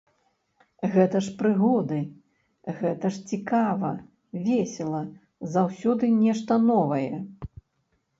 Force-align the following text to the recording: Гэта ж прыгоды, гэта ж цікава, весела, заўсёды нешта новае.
Гэта 0.93 1.19
ж 1.25 1.33
прыгоды, 1.41 1.99
гэта 2.79 3.11
ж 3.17 3.21
цікава, 3.31 3.91
весела, 4.47 5.03
заўсёды 5.57 6.05
нешта 6.23 6.57
новае. 6.71 7.13